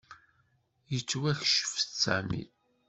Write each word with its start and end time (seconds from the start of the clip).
Yettwakcef-d 0.91 1.87
Sami. 2.03 2.43